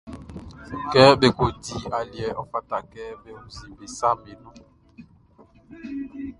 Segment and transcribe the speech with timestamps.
[0.91, 4.57] Kɛ be ko di aliɛʼn, ɔ fata kɛ be wunnzin be saʼm be nun.